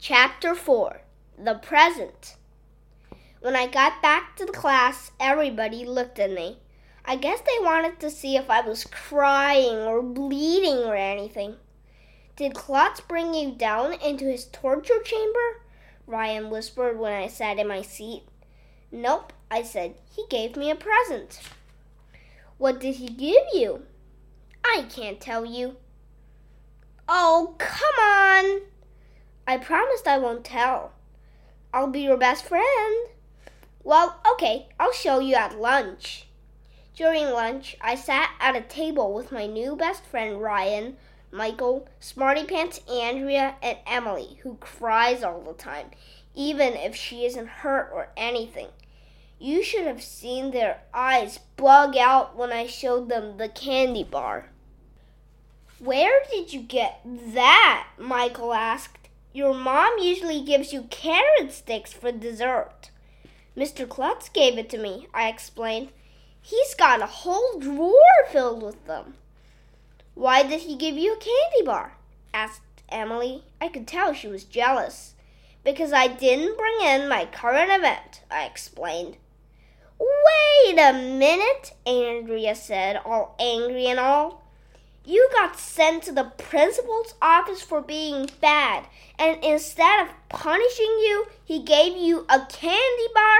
[0.00, 1.00] Chapter 4
[1.36, 2.36] The Present
[3.40, 6.58] When I got back to the class, everybody looked at me.
[7.04, 11.56] I guess they wanted to see if I was crying or bleeding or anything.
[12.36, 15.62] Did Klutz bring you down into his torture chamber?
[16.06, 18.22] Ryan whispered when I sat in my seat.
[18.92, 19.96] Nope, I said.
[20.14, 21.40] He gave me a present.
[22.56, 23.82] What did he give you?
[24.64, 25.74] I can't tell you.
[27.08, 27.56] Oh!
[29.48, 30.92] I promised I won't tell.
[31.72, 33.08] I'll be your best friend.
[33.82, 36.26] Well, okay, I'll show you at lunch.
[36.94, 40.98] During lunch, I sat at a table with my new best friend Ryan,
[41.32, 45.92] Michael, Smarty Pants Andrea, and Emily, who cries all the time,
[46.34, 48.68] even if she isn't hurt or anything.
[49.38, 54.50] You should have seen their eyes bug out when I showed them the candy bar.
[55.78, 57.86] Where did you get that?
[57.96, 59.07] Michael asked.
[59.32, 62.90] Your mom usually gives you carrot sticks for dessert.
[63.56, 63.88] Mr.
[63.88, 65.90] Klutz gave it to me, I explained.
[66.40, 67.92] He's got a whole drawer
[68.30, 69.14] filled with them.
[70.14, 71.96] Why did he give you a candy bar?
[72.32, 73.44] asked Emily.
[73.60, 75.14] I could tell she was jealous.
[75.62, 79.16] Because I didn't bring in my current event, I explained.
[79.98, 84.47] Wait a minute, Andrea said, all angry and all.
[85.08, 88.84] You got sent to the principal's office for being bad,
[89.18, 93.38] and instead of punishing you, he gave you a candy bar?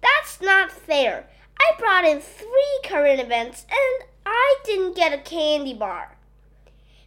[0.00, 1.26] That's not fair.
[1.58, 6.16] I brought in three current events, and I didn't get a candy bar.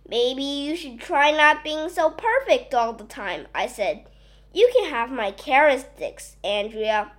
[0.05, 4.05] Maybe you should try not being so perfect all the time, I said.
[4.53, 7.13] You can have my carrot sticks, Andrea.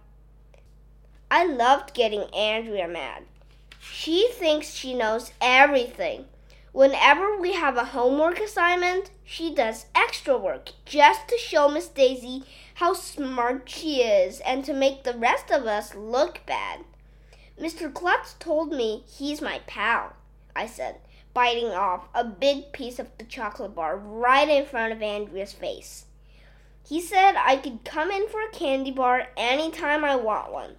[1.31, 3.23] I loved getting Andrea mad.
[3.81, 6.27] She thinks she knows everything.
[6.75, 12.43] Whenever we have a homework assignment, she does extra work just to show Miss Daisy
[12.75, 16.81] how smart she is and to make the rest of us look bad.
[17.57, 17.95] Mr.
[17.95, 20.15] Klutz told me he's my pal,
[20.57, 20.97] I said,
[21.33, 26.07] biting off a big piece of the chocolate bar right in front of Andrea's face.
[26.85, 30.75] He said I could come in for a candy bar any time I want one.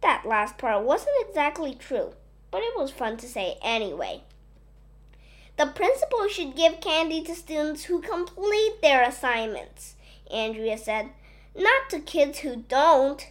[0.00, 2.14] That last part wasn't exactly true,
[2.50, 4.24] but it was fun to say anyway.
[5.56, 9.94] The principal should give candy to students who complete their assignments,
[10.28, 11.10] Andrea said,
[11.54, 13.24] not to kids who don't.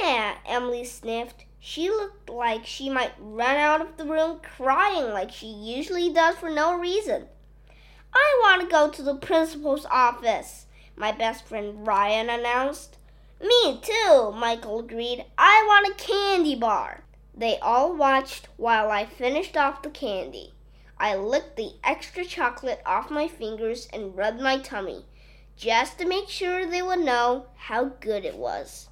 [0.00, 1.44] Yeah, Emily sniffed.
[1.58, 6.36] She looked like she might run out of the room crying like she usually does
[6.36, 7.26] for no reason.
[8.14, 10.64] I want to go to the principal's office,
[10.96, 12.96] my best friend Ryan announced.
[13.42, 15.26] Me too, Michael agreed.
[15.36, 17.04] I want a candy bar.
[17.36, 20.54] They all watched while I finished off the candy.
[21.02, 25.06] I licked the extra chocolate off my fingers and rubbed my tummy,
[25.56, 28.89] just to make sure they would know how good it was.